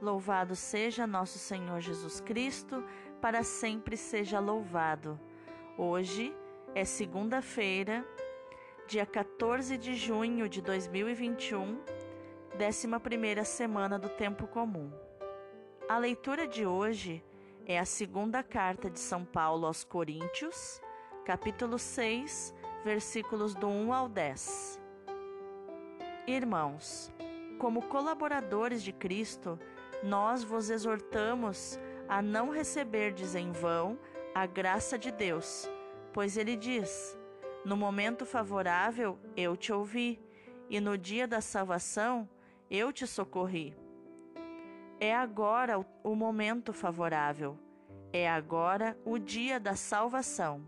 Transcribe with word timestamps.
Louvado 0.00 0.54
seja 0.54 1.06
nosso 1.06 1.38
Senhor 1.38 1.80
Jesus 1.80 2.20
Cristo, 2.20 2.84
para 3.18 3.42
sempre 3.42 3.96
seja 3.96 4.38
louvado. 4.38 5.18
Hoje 5.78 6.36
é 6.74 6.84
segunda-feira, 6.84 8.06
dia 8.86 9.06
14 9.06 9.78
de 9.78 9.94
junho 9.94 10.50
de 10.50 10.60
2021, 10.60 11.80
11 12.54 13.44
semana 13.46 13.98
do 13.98 14.10
Tempo 14.10 14.46
Comum. 14.46 14.92
A 15.88 15.96
leitura 15.96 16.46
de 16.46 16.66
hoje 16.66 17.24
é 17.64 17.78
a 17.78 17.86
segunda 17.86 18.42
carta 18.42 18.90
de 18.90 18.98
São 18.98 19.24
Paulo 19.24 19.66
aos 19.66 19.82
Coríntios, 19.82 20.78
capítulo 21.24 21.78
6, 21.78 22.54
versículos 22.84 23.54
do 23.54 23.66
1 23.66 23.94
ao 23.94 24.10
10. 24.10 24.78
Irmãos, 26.26 27.10
como 27.58 27.82
colaboradores 27.88 28.82
de 28.82 28.92
Cristo, 28.92 29.58
nós 30.06 30.44
vos 30.44 30.70
exortamos 30.70 31.78
a 32.08 32.22
não 32.22 32.48
receberdes 32.48 33.34
em 33.34 33.50
vão 33.50 33.98
a 34.32 34.46
graça 34.46 34.96
de 34.96 35.10
Deus, 35.10 35.68
pois 36.12 36.36
ele 36.36 36.56
diz: 36.56 37.18
No 37.64 37.76
momento 37.76 38.24
favorável 38.24 39.18
eu 39.36 39.56
te 39.56 39.72
ouvi, 39.72 40.20
e 40.70 40.78
no 40.78 40.96
dia 40.96 41.26
da 41.26 41.40
salvação 41.40 42.28
eu 42.70 42.92
te 42.92 43.04
socorri. 43.04 43.76
É 45.00 45.12
agora 45.14 45.84
o 46.04 46.14
momento 46.14 46.72
favorável, 46.72 47.58
é 48.12 48.30
agora 48.30 48.96
o 49.04 49.18
dia 49.18 49.58
da 49.58 49.74
salvação. 49.74 50.66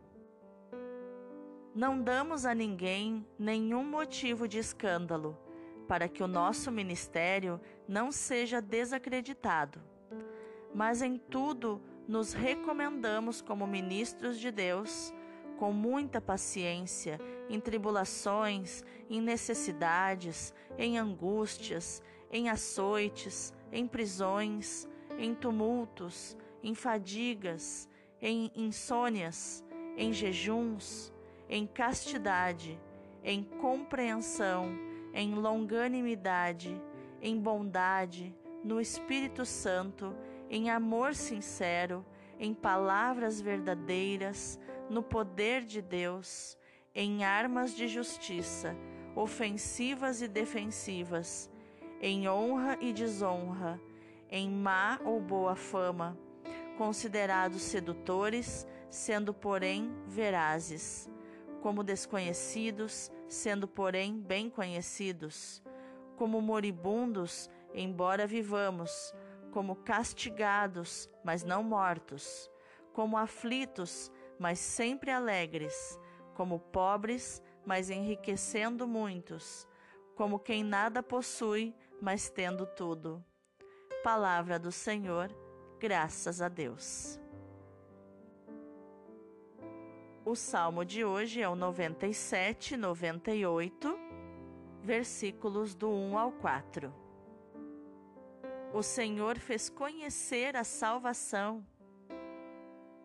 Não 1.75 2.03
damos 2.03 2.45
a 2.45 2.53
ninguém 2.53 3.25
nenhum 3.39 3.85
motivo 3.85 4.49
de 4.49 4.59
escândalo 4.59 5.39
para 5.87 6.09
que 6.09 6.23
o 6.23 6.29
nosso 6.29 6.71
ministério 6.71 7.61
não 7.89 8.13
seja 8.13 8.61
desacreditado. 8.61 9.81
Mas 10.75 11.01
em 11.01 11.17
tudo 11.17 11.81
nos 12.07 12.33
recomendamos 12.33 13.41
como 13.41 13.67
ministros 13.67 14.39
de 14.39 14.51
Deus, 14.51 15.13
com 15.59 15.73
muita 15.73 16.21
paciência, 16.21 17.19
em 17.49 17.59
tribulações, 17.59 18.85
em 19.09 19.21
necessidades, 19.21 20.55
em 20.77 20.99
angústias, 20.99 22.03
em 22.31 22.49
açoites, 22.49 23.53
em 23.73 23.87
prisões, 23.87 24.87
em 25.19 25.35
tumultos, 25.35 26.37
em 26.63 26.75
fadigas, 26.75 27.89
em 28.21 28.53
insônias, 28.55 29.65
em 29.97 30.13
jejuns, 30.13 31.13
em 31.49 31.67
castidade, 31.67 32.79
em 33.25 33.43
compreensão 33.43 34.89
em 35.13 35.35
longanimidade, 35.35 36.81
em 37.21 37.39
bondade, 37.39 38.35
no 38.65 38.81
Espírito 38.81 39.45
Santo, 39.45 40.15
em 40.51 40.71
amor 40.71 41.15
sincero, 41.15 42.05
em 42.39 42.55
palavras 42.55 43.41
verdadeiras, 43.41 44.59
no 44.89 45.03
poder 45.03 45.65
de 45.65 45.83
Deus, 45.83 46.57
em 46.95 47.25
armas 47.25 47.75
de 47.75 47.89
justiça, 47.89 48.77
ofensivas 49.15 50.23
e 50.23 50.29
defensivas, 50.29 51.51
em 52.01 52.29
honra 52.29 52.79
e 52.81 52.93
desonra, 52.93 53.81
em 54.31 54.49
má 54.51 55.01
ou 55.05 55.21
boa 55.21 55.57
fama, 55.57 56.17
considerados 56.77 57.63
sedutores, 57.63 58.67
sendo 58.89 59.35
porém 59.35 59.91
verazes 60.07 61.11
como 61.61 61.83
desconhecidos, 61.83 63.11
sendo 63.29 63.67
porém 63.67 64.19
bem 64.19 64.49
conhecidos, 64.49 65.63
como 66.19 66.43
moribundos, 66.43 67.49
embora 67.73 68.27
vivamos, 68.27 69.15
como 69.53 69.77
castigados, 69.77 71.09
mas 71.25 71.45
não 71.45 71.63
mortos, 71.63 72.51
como 72.93 73.17
aflitos, 73.17 74.11
mas 74.37 74.59
sempre 74.59 75.13
alegres, 75.13 75.99
como 76.35 76.59
pobres, 76.59 77.41
mas 77.65 77.89
enriquecendo 77.89 78.87
muitos, 78.87 79.67
como 80.17 80.41
quem 80.41 80.65
nada 80.65 81.03
possui, 81.03 81.73
mas 82.03 82.29
tendo 82.29 82.67
tudo. 82.67 83.25
Palavra 84.03 84.59
do 84.59 84.73
Senhor, 84.73 85.31
graças 85.79 86.43
a 86.43 86.49
Deus. 86.49 87.21
O 90.25 90.35
salmo 90.35 90.85
de 90.85 91.05
hoje 91.05 91.41
é 91.41 91.49
o 91.49 91.55
97, 91.55 92.77
98, 92.77 94.08
versículos 94.89 95.75
do 95.75 95.91
1 95.91 96.17
ao 96.17 96.33
4. 96.33 96.91
O 98.73 98.83
Senhor 98.83 99.39
fez 99.39 99.69
conhecer 99.69 100.57
a 100.57 100.65
salvação. 100.65 101.63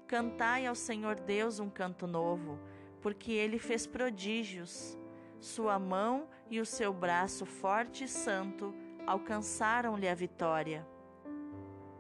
Cantai 0.08 0.66
ao 0.66 0.76
Senhor 0.76 1.20
Deus 1.20 1.60
um 1.60 1.70
canto 1.70 2.08
novo, 2.08 2.58
porque 3.02 3.34
ele 3.34 3.60
fez 3.60 3.86
prodígios. 3.86 4.98
Sua 5.42 5.78
mão 5.78 6.30
e 6.50 6.62
o 6.62 6.66
seu 6.66 6.94
braço 6.94 7.46
forte 7.46 8.06
e 8.06 8.08
santo 8.08 8.74
alcançaram-lhe 9.06 10.08
a 10.08 10.16
vitória. 10.16 10.88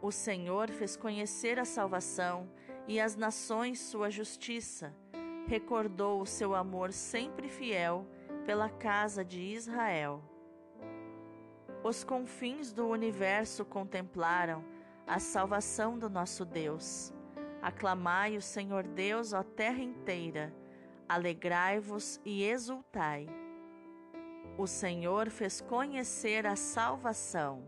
O 0.01 0.13
Senhor 0.13 0.69
fez 0.69 0.95
conhecer 0.95 1.59
a 1.59 1.65
salvação 1.65 2.49
e 2.87 3.01
as 3.01 3.17
nações 3.17 3.81
sua 3.81 4.09
justiça 4.09 4.95
recordou 5.45 6.21
o 6.21 6.25
seu 6.25 6.55
amor 6.55 6.93
sempre 6.93 7.49
fiel 7.49 8.07
pela 8.45 8.69
casa 8.69 9.23
de 9.23 9.41
Israel. 9.41 10.21
Os 11.83 12.03
confins 12.03 12.71
do 12.71 12.87
universo 12.87 13.65
contemplaram 13.65 14.63
a 15.05 15.19
salvação 15.19 15.97
do 15.97 16.09
nosso 16.09 16.45
Deus. 16.45 17.13
Aclamai 17.61 18.37
o 18.37 18.41
Senhor 18.41 18.83
Deus, 18.83 19.33
ó 19.33 19.43
terra 19.43 19.81
inteira, 19.81 20.53
alegrai-vos 21.07 22.19
e 22.25 22.43
exultai. 22.43 23.27
O 24.57 24.67
Senhor 24.67 25.29
fez 25.29 25.61
conhecer 25.61 26.45
a 26.45 26.55
salvação. 26.55 27.63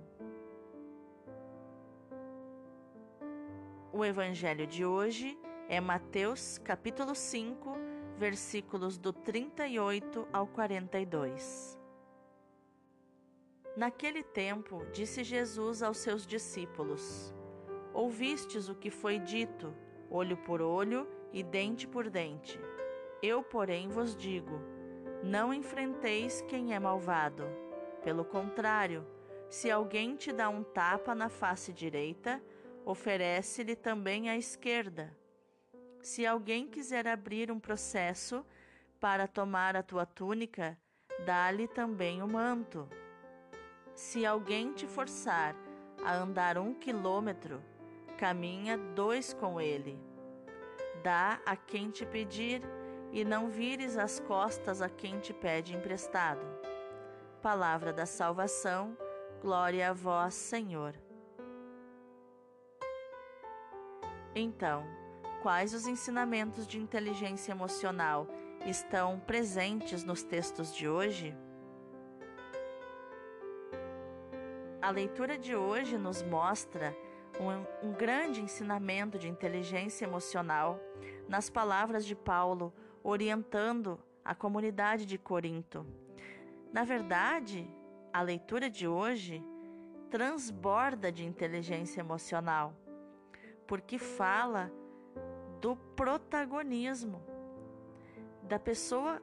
O 3.91 4.03
Evangelho 4.03 4.68
de 4.68 4.85
hoje 4.85 5.40
é 5.68 5.80
Mateus 5.80 6.58
capítulo 6.58 7.16
5, 7.16 7.84
versículos 8.18 8.98
do 8.98 9.12
38 9.12 10.28
ao 10.31 10.48
42. 10.48 11.80
Naquele 13.76 14.24
tempo, 14.24 14.86
disse 14.94 15.24
Jesus 15.24 15.84
aos 15.84 15.98
seus 15.98 16.26
discípulos: 16.26 17.34
Ouvistes 17.94 18.70
o 18.70 18.76
que 18.76 18.90
foi 18.90 19.20
dito, 19.20 19.74
olho 20.09 20.38
por 20.38 20.62
olho 20.62 21.08
e 21.34 21.44
dente 21.44 21.88
por 21.88 22.09
dente. 22.09 22.59
Eu, 23.22 23.44
porém, 23.44 23.90
vos 23.90 24.16
digo: 24.16 24.62
não 25.22 25.53
enfrenteis 25.53 26.42
quem 26.42 26.74
é 26.74 26.80
malvado. 26.80 27.44
Pelo 28.03 28.24
contrário, 28.24 29.06
se 29.50 29.70
alguém 29.70 30.16
te 30.16 30.32
dá 30.32 30.50
um 30.50 30.64
tapa 30.64 31.16
na 31.16 31.30
face 31.30 31.74
direita, 31.74 32.42
oferece-lhe 32.86 33.76
também 33.76 34.30
a 34.30 34.38
esquerda. 34.38 35.16
Se 36.06 36.24
alguém 36.24 36.68
quiser 36.68 37.08
abrir 37.08 37.50
um 37.52 37.60
processo 37.60 38.46
para 39.00 39.28
tomar 39.28 39.76
a 39.76 39.82
tua 39.82 40.06
túnica, 40.06 40.78
dá-lhe 41.26 41.68
também 41.68 42.22
o 42.22 42.28
manto. 42.28 42.88
Se 43.96 44.24
alguém 44.24 44.72
te 44.72 44.86
forçar 44.86 45.56
a 46.06 46.16
andar 46.16 46.60
um 46.60 46.76
quilômetro, 46.76 47.60
caminha 48.20 48.78
dois 48.78 49.34
com 49.34 49.60
ele. 49.60 50.00
Dá 51.02 51.42
a 51.44 51.56
quem 51.56 51.90
te 51.90 52.06
pedir 52.06 52.62
e 53.12 53.26
não 53.26 53.50
vires 53.50 53.98
as 53.98 54.20
costas 54.20 54.84
a 54.84 54.90
quem 54.90 55.20
te 55.20 55.34
pede 55.34 55.76
emprestado. 55.76 56.46
Palavra 57.42 57.92
da 57.92 58.06
salvação, 58.06 58.96
glória 59.42 59.90
a 59.90 59.94
vós, 59.94 60.35
Senhor. 60.35 60.94
Então, 64.35 64.85
quais 65.46 65.76
os 65.76 65.86
ensinamentos 65.86 66.66
de 66.66 66.80
inteligência 66.80 67.52
emocional 67.52 68.28
estão 68.66 69.20
presentes 69.20 70.03
nos 70.03 70.24
textos 70.24 70.76
de 70.76 70.90
hoje? 70.90 71.38
A 74.82 74.90
leitura 74.90 75.38
de 75.38 75.56
hoje 75.56 76.00
nos 76.00 76.24
mostra 76.24 76.97
um, 77.40 77.90
um, 77.90 77.94
grande 77.94 78.42
ensinamento 78.42 79.20
de 79.20 79.30
inteligência 79.30 80.03
emocional 80.03 80.80
nas 81.30 81.48
palavras 81.48 82.08
de 82.08 82.16
Paulo 82.16 82.74
orientando 83.03 84.00
a 84.24 84.34
comunidade 84.34 85.06
de 85.06 85.20
Corinto. 85.20 85.86
Na 86.74 86.84
verdade, 86.84 87.70
a 88.12 88.20
leitura 88.24 88.68
de 88.68 88.88
hoje 88.88 89.46
transborda 90.09 91.12
de 91.12 91.24
inteligência 91.24 92.00
emocional, 92.00 92.74
porque 93.68 94.00
fala 94.00 94.72
do 95.66 95.76
protagonismo, 95.96 97.23
da 98.44 98.59
pessoa 98.59 99.20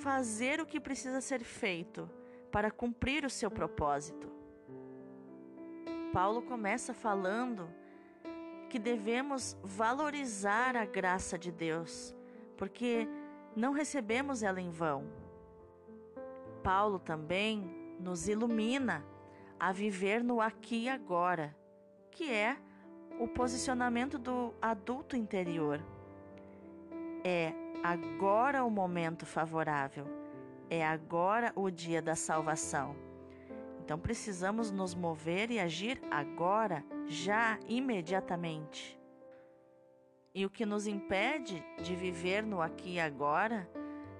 fazer 0.00 0.58
o 0.58 0.64
que 0.64 0.80
precisa 0.80 1.20
ser 1.20 1.44
feito 1.44 2.08
para 2.50 2.70
cumprir 2.70 3.26
o 3.26 3.28
seu 3.28 3.50
propósito. 3.50 4.32
Paulo 6.14 6.40
começa 6.40 6.94
falando 6.94 7.68
que 8.70 8.78
devemos 8.78 9.54
valorizar 9.62 10.74
a 10.76 10.86
graça 10.86 11.38
de 11.38 11.52
Deus, 11.52 12.16
porque 12.56 13.06
não 13.54 13.72
recebemos 13.74 14.42
ela 14.42 14.62
em 14.62 14.70
vão. 14.70 15.04
Paulo 16.62 16.98
também 16.98 17.70
nos 18.00 18.28
ilumina 18.28 19.04
a 19.60 19.72
viver 19.72 20.24
no 20.24 20.40
aqui 20.40 20.84
e 20.84 20.88
agora, 20.88 21.54
que 22.10 22.32
é 22.32 22.56
o 23.18 23.26
posicionamento 23.26 24.18
do 24.18 24.52
adulto 24.60 25.16
interior. 25.16 25.80
É 27.24 27.52
agora 27.82 28.64
o 28.64 28.70
momento 28.70 29.24
favorável, 29.24 30.06
é 30.68 30.86
agora 30.86 31.52
o 31.54 31.70
dia 31.70 32.02
da 32.02 32.14
salvação. 32.14 32.96
Então 33.84 33.98
precisamos 33.98 34.70
nos 34.70 34.94
mover 34.94 35.50
e 35.50 35.60
agir 35.60 36.00
agora, 36.10 36.84
já, 37.06 37.58
imediatamente. 37.68 38.98
E 40.34 40.44
o 40.44 40.50
que 40.50 40.66
nos 40.66 40.86
impede 40.86 41.64
de 41.82 41.94
viver 41.94 42.42
no 42.42 42.60
aqui 42.60 42.94
e 42.94 43.00
agora 43.00 43.68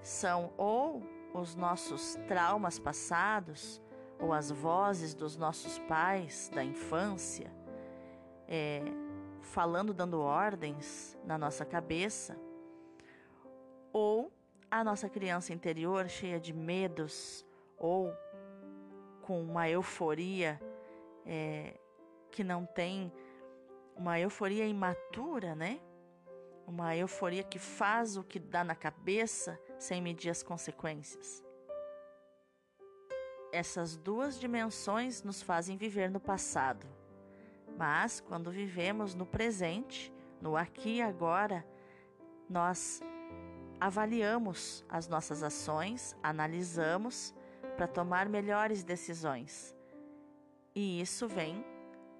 são 0.02 0.52
ou 0.56 1.02
os 1.34 1.54
nossos 1.54 2.14
traumas 2.26 2.78
passados, 2.78 3.82
ou 4.18 4.32
as 4.32 4.50
vozes 4.50 5.14
dos 5.14 5.36
nossos 5.36 5.78
pais 5.80 6.50
da 6.54 6.64
infância, 6.64 7.52
é, 8.48 8.82
falando, 9.40 9.92
dando 9.94 10.20
ordens 10.20 11.18
na 11.24 11.38
nossa 11.38 11.64
cabeça, 11.64 12.38
ou 13.92 14.32
a 14.70 14.84
nossa 14.84 15.08
criança 15.08 15.52
interior 15.52 16.08
cheia 16.08 16.38
de 16.38 16.52
medos, 16.52 17.46
ou 17.78 18.12
com 19.22 19.40
uma 19.42 19.68
euforia 19.68 20.60
é, 21.24 21.74
que 22.30 22.44
não 22.44 22.64
tem 22.64 23.12
uma 23.96 24.20
euforia 24.20 24.66
imatura, 24.66 25.54
né? 25.54 25.80
Uma 26.66 26.96
euforia 26.96 27.42
que 27.42 27.58
faz 27.58 28.16
o 28.16 28.22
que 28.22 28.38
dá 28.38 28.62
na 28.62 28.74
cabeça 28.74 29.58
sem 29.78 30.02
medir 30.02 30.30
as 30.30 30.42
consequências. 30.42 31.44
Essas 33.52 33.96
duas 33.96 34.38
dimensões 34.38 35.22
nos 35.22 35.42
fazem 35.42 35.76
viver 35.76 36.10
no 36.10 36.20
passado. 36.20 36.86
Mas 37.76 38.20
quando 38.20 38.50
vivemos 38.50 39.14
no 39.14 39.26
presente, 39.26 40.12
no 40.40 40.56
aqui 40.56 40.96
e 40.96 41.02
agora, 41.02 41.66
nós 42.48 43.02
avaliamos 43.78 44.84
as 44.88 45.08
nossas 45.08 45.42
ações, 45.42 46.16
analisamos 46.22 47.34
para 47.76 47.86
tomar 47.86 48.28
melhores 48.28 48.82
decisões. 48.82 49.76
E 50.74 51.00
isso 51.00 51.28
vem 51.28 51.64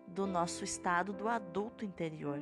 do 0.06 0.26
nosso 0.26 0.62
estado 0.62 1.12
do 1.12 1.29
adulto 1.29 1.85
interior. 1.85 2.41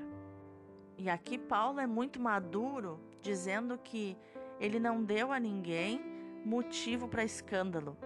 E 0.99 1.09
aqui 1.09 1.39
Paulo 1.39 1.81
é 1.81 1.87
muito 1.87 2.21
maduro, 2.21 3.01
dizendo 3.23 3.79
que 3.79 4.17
ele 4.61 4.79
não 4.79 5.03
deu 5.03 5.33
a 5.33 5.41
ninguém 5.41 6.01
motivo 6.45 7.09
para 7.09 7.25
escândalo. 7.25 7.97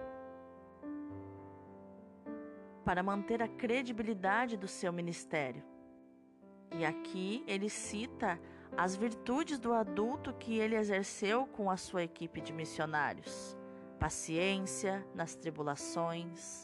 Para 2.89 3.03
manter 3.03 3.43
a 3.43 3.47
credibilidade 3.47 4.57
do 4.57 4.67
seu 4.67 4.91
ministério. 4.91 5.63
E 6.75 6.83
aqui 6.83 7.43
ele 7.45 7.69
cita 7.69 8.41
as 8.75 8.95
virtudes 8.95 9.59
do 9.59 9.73
adulto 9.73 10.33
que 10.33 10.57
ele 10.57 10.75
exerceu 10.75 11.45
com 11.45 11.69
a 11.69 11.77
sua 11.77 12.01
equipe 12.01 12.41
de 12.41 12.51
missionários: 12.51 13.55
paciência 13.99 15.05
nas 15.13 15.35
tribulações, 15.35 16.63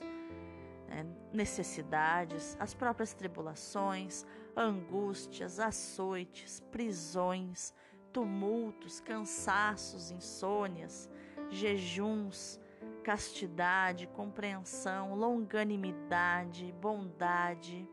né, 0.87 1.05
necessidades, 1.31 2.57
as 2.59 2.73
próprias 2.73 3.13
tribulações, 3.13 4.25
angústias, 4.57 5.59
açoites, 5.59 6.59
prisões, 6.71 7.71
tumultos, 8.11 8.99
cansaços, 8.99 10.09
insônias, 10.09 11.07
jejuns, 11.51 12.59
castidade, 13.05 14.07
compreensão, 14.07 15.13
longanimidade, 15.13 16.73
bondade, 16.81 17.87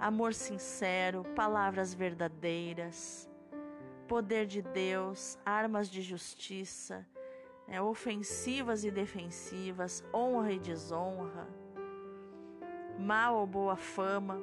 amor 0.00 0.34
sincero, 0.34 1.22
palavras 1.36 1.94
verdadeiras, 1.94 3.30
poder 4.08 4.46
de 4.46 4.62
Deus, 4.62 5.38
armas 5.46 5.88
de 5.88 6.02
justiça, 6.02 7.06
né, 7.68 7.80
ofensivas 7.80 8.84
e 8.84 8.90
defensivas, 8.90 10.02
honra 10.12 10.50
e 10.50 10.58
desonra, 10.58 11.46
mal 12.98 13.36
ou 13.36 13.46
boa 13.46 13.76
fama, 13.76 14.42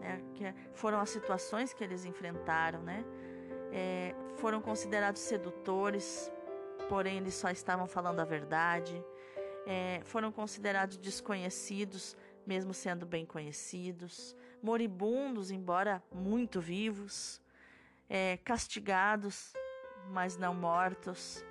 né, 0.00 0.22
que 0.32 0.44
foram 0.72 0.98
as 0.98 1.10
situações 1.10 1.74
que 1.74 1.84
eles 1.84 2.06
enfrentaram, 2.06 2.80
né? 2.80 3.04
é, 3.72 4.14
foram 4.36 4.60
considerados 4.60 5.20
sedutores, 5.20 6.32
porém 6.88 7.18
eles 7.18 7.34
só 7.34 7.50
estavam 7.50 7.86
falando 7.86 8.20
a 8.20 8.24
verdade. 8.24 9.02
É, 9.66 10.00
foram 10.04 10.32
considerados 10.32 10.96
desconhecidos, 10.96 12.16
mesmo 12.46 12.72
sendo 12.72 13.04
bem 13.04 13.26
conhecidos. 13.26 14.34
Moribundos, 14.62 15.50
embora 15.50 16.02
muito 16.12 16.60
vivos. 16.60 17.40
É, 18.08 18.38
castigados, 18.38 19.52
mas 20.10 20.36
não 20.36 20.54
mortos. 20.54 21.44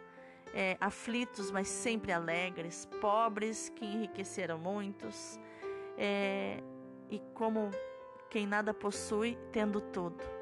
É, 0.54 0.78
aflitos, 0.80 1.51
mas 1.51 1.68
sempre 1.68 2.12
alegres. 2.12 2.88
Pobres 3.00 3.69
que 3.69 3.86
enriqueceram 3.86 4.57
muitos. 4.57 5.40
É, 5.98 6.62
e 7.10 7.19
como 7.33 7.69
quem 8.30 8.48
nada 8.48 8.74
possui, 8.74 9.38
tendo 9.51 9.80
tudo 9.80 10.38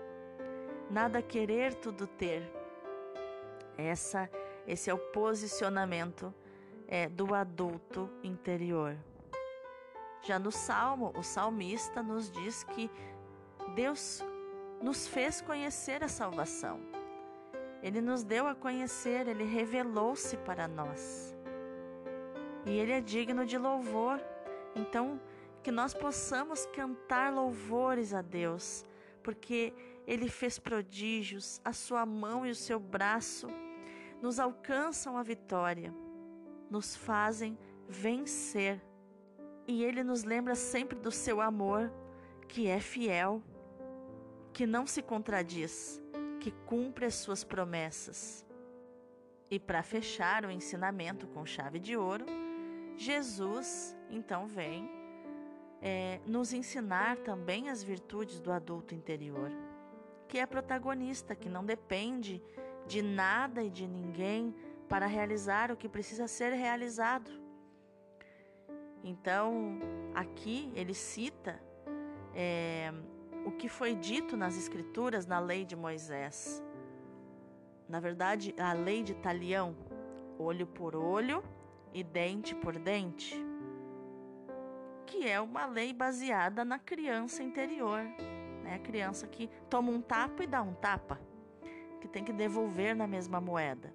nada 0.89 1.21
querer, 1.21 1.74
tudo 1.75 2.07
ter. 2.07 2.50
Essa, 3.77 4.30
esse 4.67 4.89
é 4.89 4.94
o 4.94 4.97
posicionamento 4.97 6.33
é, 6.88 7.07
do 7.07 7.33
adulto 7.33 8.09
interior. 8.23 8.97
Já 10.21 10.39
no 10.39 10.51
Salmo, 10.51 11.13
o 11.15 11.21
salmista 11.21 12.01
nos 12.01 12.31
diz 12.31 12.63
que 12.63 12.89
Deus 13.75 14.23
nos 14.81 15.07
fez 15.07 15.41
conhecer 15.41 16.03
a 16.03 16.07
salvação. 16.07 16.79
Ele 17.83 18.01
nos 18.01 18.23
deu 18.23 18.47
a 18.47 18.56
conhecer, 18.56 19.27
ele 19.27 19.44
revelou-se 19.44 20.35
para 20.38 20.67
nós. 20.67 21.35
E 22.65 22.71
ele 22.71 22.91
é 22.91 23.01
digno 23.01 23.45
de 23.45 23.57
louvor. 23.57 24.19
Então, 24.75 25.21
que 25.62 25.71
nós 25.71 25.94
possamos 25.94 26.65
cantar 26.67 27.31
louvores 27.31 28.13
a 28.13 28.22
Deus, 28.22 28.84
porque 29.22 29.74
ele 30.07 30.27
fez 30.29 30.57
prodígios, 30.57 31.62
a 31.63 31.74
sua 31.74 32.05
mão 32.05 32.45
e 32.45 32.50
o 32.50 32.55
seu 32.55 32.79
braço 32.79 33.48
nos 34.25 34.39
alcançam 34.39 35.20
a 35.20 35.22
vitória, 35.22 35.94
nos 36.67 36.96
fazem 36.96 37.55
vencer. 37.88 38.82
E 39.67 39.84
ele 39.84 40.03
nos 40.03 40.24
lembra 40.24 40.55
sempre 40.55 40.98
do 40.98 41.12
seu 41.12 41.39
amor, 41.39 41.94
que 42.48 42.65
é 42.67 42.79
fiel, 42.79 43.44
que 44.51 44.65
não 44.65 44.88
se 44.88 45.03
contradiz, 45.03 46.01
que 46.39 46.50
cumpre 46.65 47.05
as 47.05 47.13
suas 47.13 47.44
promessas. 47.44 48.44
E 49.48 49.60
para 49.60 49.84
fechar 49.84 50.44
o 50.44 50.50
ensinamento 50.50 51.27
com 51.27 51.46
chave 51.46 51.79
de 51.79 51.96
ouro, 51.96 52.25
Jesus 52.98 53.96
então 54.10 54.48
vem 54.48 54.89
é, 55.84 56.20
nos 56.25 56.51
ensinar 56.51 57.17
também 57.17 57.70
as 57.70 57.84
virtudes 57.84 58.39
do 58.39 58.51
adulto 58.51 58.96
interior 58.96 59.51
que 60.27 60.39
é 60.39 60.46
protagonista, 60.46 61.36
que 61.36 61.48
não 61.48 61.63
depende 61.63 62.41
de 62.88 63.01
nada 63.01 63.63
e 63.63 63.70
de 63.70 63.88
ninguém 63.88 64.56
para 64.88 65.06
realizar 65.06 65.72
o 65.72 65.77
que 65.77 65.89
precisa 65.89 66.27
ser 66.27 66.54
realizado. 66.54 67.32
Então, 69.04 69.80
aqui 70.13 70.72
ele 70.75 70.94
cita 70.94 71.62
é, 72.34 72.92
o 73.46 73.51
que 73.51 73.70
foi 73.70 73.96
dito 73.96 74.36
nas 74.36 74.58
Escrituras, 74.58 75.25
na 75.25 75.39
lei 75.39 75.65
de 75.65 75.75
Moisés. 75.75 76.63
Na 77.88 78.00
verdade, 78.00 78.56
a 78.58 78.74
lei 78.74 79.04
de 79.04 79.13
Talião: 79.13 79.75
olho 80.39 80.65
por 80.65 80.96
olho 80.96 81.44
e 81.94 82.04
dente 82.04 82.56
por 82.56 82.77
dente, 82.77 83.36
que 85.06 85.27
é 85.27 85.39
uma 85.39 85.65
lei 85.65 85.94
baseada 85.94 86.65
na 86.65 86.80
criança 86.80 87.44
interior 87.44 88.01
né? 88.65 88.75
A 88.75 88.80
criança 88.80 89.27
que 89.27 89.48
toma 89.70 89.92
um 89.92 90.01
tapa 90.01 90.44
e 90.44 90.48
dá 90.48 90.62
um 90.62 90.74
tapa, 90.74 91.20
que 91.99 92.07
tem 92.07 92.23
que 92.23 92.33
devolver 92.33 92.95
na 92.95 93.07
mesma 93.07 93.39
moeda. 93.41 93.93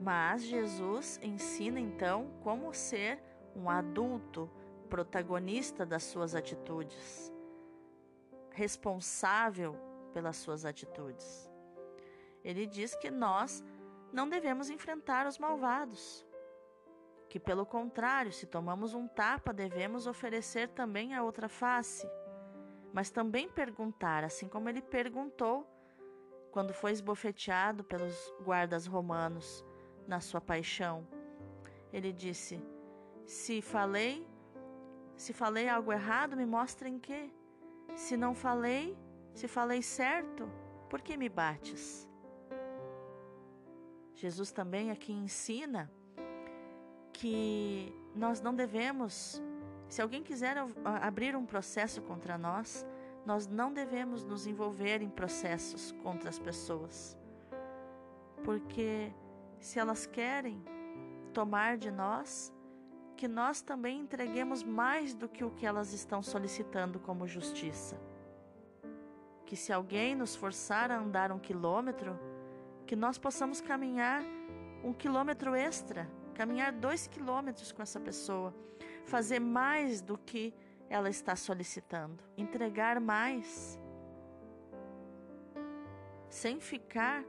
Mas 0.00 0.42
Jesus 0.42 1.20
ensina 1.22 1.78
então 1.78 2.30
como 2.42 2.72
ser 2.74 3.22
um 3.54 3.70
adulto 3.70 4.50
protagonista 4.88 5.86
das 5.86 6.02
suas 6.02 6.34
atitudes, 6.34 7.32
responsável 8.50 9.76
pelas 10.12 10.36
suas 10.36 10.64
atitudes. 10.64 11.50
Ele 12.44 12.66
diz 12.66 12.94
que 12.96 13.10
nós 13.10 13.64
não 14.12 14.28
devemos 14.28 14.68
enfrentar 14.68 15.26
os 15.26 15.38
malvados, 15.38 16.26
que, 17.28 17.40
pelo 17.40 17.64
contrário, 17.64 18.30
se 18.30 18.46
tomamos 18.46 18.92
um 18.92 19.08
tapa, 19.08 19.54
devemos 19.54 20.06
oferecer 20.06 20.68
também 20.68 21.14
a 21.14 21.22
outra 21.22 21.48
face. 21.48 22.06
Mas 22.92 23.10
também 23.10 23.48
perguntar, 23.48 24.22
assim 24.22 24.46
como 24.46 24.68
ele 24.68 24.82
perguntou 24.82 25.66
quando 26.52 26.74
foi 26.74 26.92
esbofeteado 26.92 27.82
pelos 27.82 28.32
guardas 28.44 28.86
romanos 28.86 29.64
na 30.06 30.20
sua 30.20 30.40
paixão. 30.40 31.08
Ele 31.92 32.12
disse: 32.12 32.62
Se 33.26 33.60
falei, 33.60 34.26
se 35.16 35.32
falei 35.32 35.68
algo 35.68 35.92
errado, 35.92 36.36
me 36.36 36.46
mostrem 36.46 36.98
que. 36.98 37.32
Se 37.96 38.16
não 38.16 38.34
falei, 38.34 38.96
se 39.34 39.48
falei 39.48 39.82
certo, 39.82 40.48
por 40.88 41.02
que 41.02 41.16
me 41.16 41.28
bates? 41.28 42.08
Jesus 44.14 44.52
também 44.52 44.90
aqui 44.90 45.12
ensina 45.12 45.90
que 47.12 47.94
nós 48.14 48.40
não 48.40 48.54
devemos, 48.54 49.42
se 49.88 50.00
alguém 50.00 50.22
quiser 50.22 50.56
abrir 50.84 51.36
um 51.36 51.44
processo 51.44 52.00
contra 52.02 52.38
nós, 52.38 52.86
nós 53.24 53.46
não 53.46 53.72
devemos 53.72 54.24
nos 54.24 54.46
envolver 54.46 55.00
em 55.02 55.08
processos 55.08 55.92
contra 56.02 56.28
as 56.28 56.38
pessoas. 56.38 57.16
Porque 58.44 59.12
se 59.60 59.78
elas 59.78 60.06
querem 60.06 60.62
tomar 61.32 61.78
de 61.78 61.90
nós, 61.90 62.52
que 63.16 63.28
nós 63.28 63.62
também 63.62 64.00
entreguemos 64.00 64.64
mais 64.64 65.14
do 65.14 65.28
que 65.28 65.44
o 65.44 65.50
que 65.50 65.64
elas 65.64 65.92
estão 65.92 66.22
solicitando 66.22 66.98
como 66.98 67.26
justiça. 67.26 67.96
Que 69.46 69.54
se 69.54 69.72
alguém 69.72 70.14
nos 70.16 70.34
forçar 70.34 70.90
a 70.90 70.98
andar 70.98 71.30
um 71.30 71.38
quilômetro, 71.38 72.18
que 72.86 72.96
nós 72.96 73.18
possamos 73.18 73.60
caminhar 73.60 74.22
um 74.82 74.92
quilômetro 74.92 75.54
extra, 75.54 76.10
caminhar 76.34 76.72
dois 76.72 77.06
quilômetros 77.06 77.70
com 77.70 77.80
essa 77.80 78.00
pessoa, 78.00 78.52
fazer 79.04 79.38
mais 79.38 80.00
do 80.00 80.18
que 80.18 80.52
ela 80.92 81.08
está 81.08 81.34
solicitando, 81.34 82.22
entregar 82.36 83.00
mais, 83.00 83.80
sem 86.28 86.60
ficar 86.60 87.24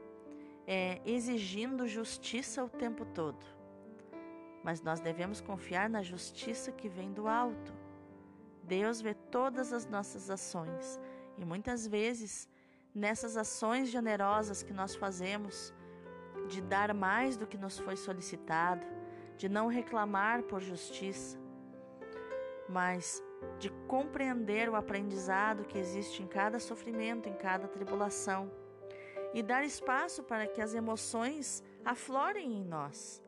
é, 0.66 1.00
exigindo 1.06 1.88
justiça 1.88 2.62
o 2.62 2.68
tempo 2.68 3.06
todo. 3.06 3.42
Mas 4.62 4.82
nós 4.82 5.00
devemos 5.00 5.40
confiar 5.40 5.88
na 5.88 6.02
justiça 6.02 6.72
que 6.72 6.90
vem 6.90 7.10
do 7.14 7.26
alto. 7.26 7.72
Deus 8.62 9.00
vê 9.00 9.14
todas 9.14 9.72
as 9.72 9.86
nossas 9.86 10.28
ações 10.28 11.00
e 11.38 11.44
muitas 11.44 11.86
vezes 11.86 12.46
nessas 12.94 13.34
ações 13.34 13.88
generosas 13.88 14.62
que 14.62 14.74
nós 14.74 14.94
fazemos, 14.94 15.72
de 16.48 16.60
dar 16.60 16.92
mais 16.92 17.38
do 17.38 17.46
que 17.46 17.56
nos 17.56 17.78
foi 17.78 17.96
solicitado, 17.96 18.86
de 19.38 19.48
não 19.48 19.68
reclamar 19.68 20.42
por 20.42 20.60
justiça, 20.60 21.38
mas 22.68 23.22
de 23.58 23.70
compreender 23.86 24.68
o 24.68 24.76
aprendizado 24.76 25.64
que 25.64 25.78
existe 25.78 26.22
em 26.22 26.26
cada 26.26 26.58
sofrimento, 26.58 27.28
em 27.28 27.34
cada 27.34 27.68
tribulação, 27.68 28.50
e 29.32 29.42
dar 29.42 29.64
espaço 29.64 30.22
para 30.22 30.46
que 30.46 30.60
as 30.60 30.74
emoções 30.74 31.62
aflorem 31.84 32.54
em 32.58 32.64
nós, 32.64 33.22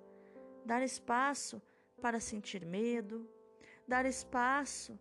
dar 0.65 0.83
espaço 0.83 1.61
para 2.01 2.21
sentir 2.21 2.65
medo, 2.65 3.29
dar 3.87 4.07
espaço 4.07 4.99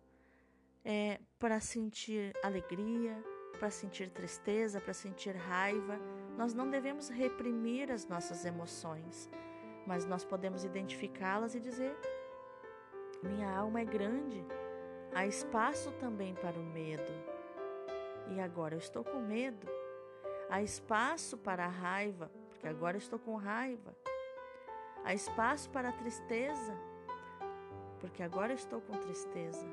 é, 0.84 1.20
para 1.38 1.60
sentir 1.60 2.32
alegria, 2.42 3.16
para 3.58 3.70
sentir 3.70 4.10
tristeza, 4.10 4.80
para 4.80 4.92
sentir 4.92 5.34
raiva. 5.34 5.98
Nós 6.36 6.54
não 6.54 6.68
devemos 6.68 7.08
reprimir 7.08 7.90
as 7.90 8.06
nossas 8.06 8.44
emoções, 8.44 9.30
mas 9.86 10.04
nós 10.04 10.24
podemos 10.24 10.64
identificá-las 10.64 11.54
e 11.54 11.60
dizer: 11.60 11.96
minha 13.22 13.50
alma 13.50 13.80
é 13.80 13.84
grande, 13.84 14.44
há 15.14 15.26
espaço 15.26 15.92
também 15.92 16.34
para 16.34 16.58
o 16.58 16.62
medo. 16.62 17.12
E 18.28 18.40
agora 18.40 18.74
eu 18.74 18.78
estou 18.78 19.04
com 19.04 19.20
medo. 19.20 19.66
Há 20.48 20.62
espaço 20.62 21.36
para 21.36 21.64
a 21.64 21.68
raiva, 21.68 22.30
porque 22.48 22.66
agora 22.66 22.96
eu 22.96 23.00
estou 23.00 23.18
com 23.18 23.36
raiva. 23.36 23.96
Há 25.04 25.14
espaço 25.14 25.70
para 25.70 25.90
a 25.90 25.92
tristeza, 25.92 26.76
porque 28.00 28.22
agora 28.22 28.52
eu 28.52 28.56
estou 28.56 28.80
com 28.80 28.98
tristeza. 28.98 29.66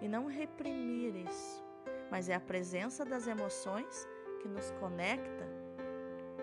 E 0.00 0.08
não 0.08 0.26
reprimir 0.26 1.14
isso 1.16 1.66
mas 2.10 2.28
é 2.28 2.34
a 2.34 2.40
presença 2.40 3.04
das 3.04 3.26
emoções 3.26 4.08
que 4.40 4.48
nos 4.48 4.70
conecta 4.72 5.46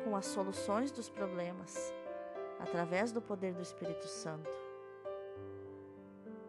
com 0.04 0.16
as 0.16 0.26
soluções 0.26 0.92
dos 0.92 1.10
problemas 1.10 1.94
através 2.60 3.12
do 3.12 3.22
poder 3.22 3.54
do 3.54 3.62
Espírito 3.62 4.08
Santo. 4.08 4.63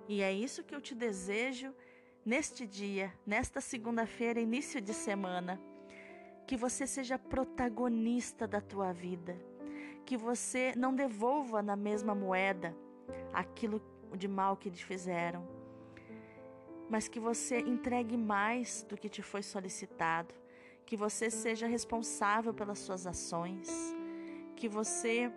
E 0.08 0.23
é 0.23 0.32
isso 0.32 0.62
que 0.62 0.75
eu 0.75 0.80
te 0.80 0.94
desejo 0.94 1.75
neste 2.25 2.66
dia, 2.66 3.12
nesta 3.26 3.61
segunda-feira, 3.61 4.40
início 4.40 4.80
de 4.80 4.92
semana, 4.92 5.61
que 6.46 6.56
você 6.56 6.87
seja 6.87 7.18
protagonista 7.18 8.46
da 8.46 8.61
tua 8.61 8.92
vida, 8.92 9.37
que 10.04 10.16
você 10.16 10.75
não 10.76 10.94
devolva 10.94 11.62
na 11.62 11.76
mesma 11.76 12.14
moeda 12.14 12.76
aquilo 13.32 13.80
de 14.16 14.28
mal 14.28 14.56
que 14.56 14.70
te 14.70 14.84
fizeram, 14.84 15.46
mas 16.88 17.08
que 17.08 17.18
você 17.18 17.58
entregue 17.61 18.16
mais 18.16 18.84
do 18.88 18.96
que 18.96 19.08
te 19.08 19.23
foi 19.23 19.42
solicitado, 19.42 20.34
que 20.84 20.96
você 20.96 21.30
seja 21.30 21.66
responsável 21.66 22.52
pelas 22.52 22.78
suas 22.78 23.06
ações, 23.06 23.68
que 24.54 24.68
você 24.68 25.32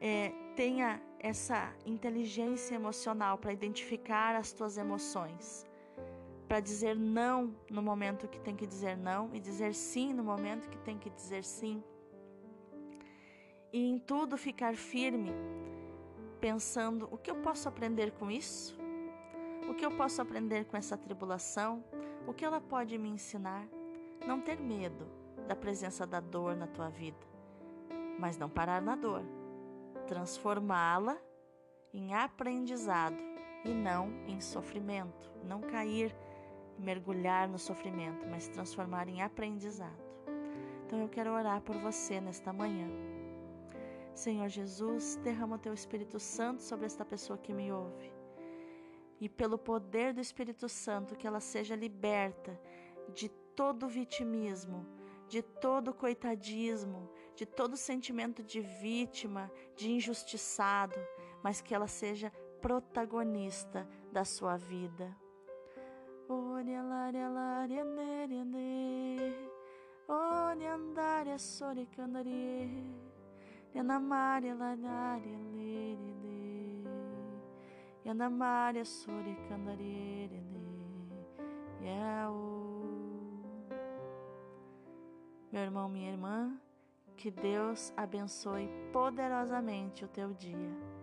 é, 0.00 0.32
tenha 0.56 1.00
essa 1.22 1.70
inteligência 1.84 2.74
emocional 2.74 3.36
para 3.36 3.52
identificar 3.52 4.34
as 4.34 4.52
tuas 4.52 4.78
emoções, 4.78 5.66
para 6.48 6.60
dizer 6.60 6.96
não 6.96 7.54
no 7.70 7.82
momento 7.82 8.26
que 8.26 8.40
tem 8.40 8.56
que 8.56 8.66
dizer 8.66 8.96
não 8.96 9.32
e 9.34 9.38
dizer 9.38 9.74
sim 9.74 10.14
no 10.14 10.24
momento 10.24 10.68
que 10.68 10.78
tem 10.78 10.98
que 10.98 11.10
dizer 11.10 11.44
sim. 11.44 11.84
E 13.70 13.86
em 13.86 13.98
tudo 13.98 14.36
ficar 14.38 14.74
firme, 14.74 15.30
pensando: 16.40 17.06
o 17.12 17.18
que 17.18 17.30
eu 17.30 17.36
posso 17.36 17.68
aprender 17.68 18.12
com 18.12 18.30
isso? 18.30 18.76
O 19.68 19.74
que 19.74 19.84
eu 19.84 19.90
posso 19.90 20.22
aprender 20.22 20.64
com 20.64 20.76
essa 20.76 20.96
tribulação? 20.96 21.84
O 22.26 22.32
que 22.32 22.44
ela 22.44 22.60
pode 22.60 22.96
me 22.96 23.10
ensinar? 23.10 23.68
Não 24.26 24.40
ter 24.40 24.58
medo 24.58 25.06
da 25.46 25.54
presença 25.54 26.06
da 26.06 26.18
dor 26.18 26.56
na 26.56 26.66
tua 26.66 26.88
vida, 26.88 27.26
mas 28.18 28.36
não 28.36 28.48
parar 28.48 28.80
na 28.82 28.96
dor, 28.96 29.22
transformá-la 30.10 31.16
em 31.94 32.12
aprendizado 32.14 33.16
e 33.64 33.68
não 33.68 34.10
em 34.26 34.40
sofrimento, 34.40 35.30
não 35.44 35.60
cair 35.60 36.12
e 36.76 36.82
mergulhar 36.82 37.48
no 37.48 37.60
sofrimento, 37.60 38.26
mas 38.28 38.48
transformar 38.48 39.08
em 39.08 39.22
aprendizado. 39.22 40.02
Então 40.84 40.98
eu 40.98 41.08
quero 41.08 41.30
orar 41.30 41.60
por 41.60 41.76
você 41.78 42.20
nesta 42.20 42.52
manhã. 42.52 42.88
Senhor 44.12 44.48
Jesus, 44.48 45.14
derrama 45.22 45.54
o 45.54 45.60
teu 45.60 45.72
Espírito 45.72 46.18
Santo 46.18 46.60
sobre 46.60 46.86
esta 46.86 47.04
pessoa 47.04 47.38
que 47.38 47.52
me 47.52 47.70
ouve 47.70 48.12
e 49.20 49.28
pelo 49.28 49.56
poder 49.56 50.12
do 50.12 50.20
Espírito 50.20 50.68
Santo 50.68 51.14
que 51.14 51.24
ela 51.24 51.38
seja 51.38 51.76
liberta 51.76 52.60
de 53.14 53.28
todo 53.54 53.86
vitimismo, 53.86 54.84
de 55.28 55.40
todo 55.40 55.94
coitadismo, 55.94 57.08
de 57.34 57.46
todo 57.46 57.76
sentimento 57.76 58.42
de 58.42 58.60
vítima, 58.60 59.50
de 59.76 59.90
injustiçado, 59.90 60.98
mas 61.42 61.60
que 61.60 61.74
ela 61.74 61.86
seja 61.86 62.30
protagonista 62.60 63.88
da 64.12 64.24
sua 64.24 64.56
vida. 64.56 65.16
Meu 85.52 85.62
irmão, 85.62 85.88
minha 85.88 86.10
irmã, 86.10 86.60
que 87.20 87.30
Deus 87.30 87.92
abençoe 87.98 88.66
poderosamente 88.90 90.06
o 90.06 90.08
teu 90.08 90.32
dia. 90.32 90.99